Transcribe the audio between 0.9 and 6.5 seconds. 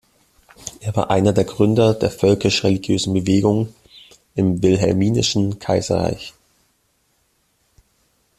war einer der Gründer der völkisch-religiösen Bewegung im wilhelminischen Kaiserreich.